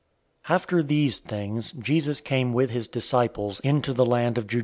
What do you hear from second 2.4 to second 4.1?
with his disciples into the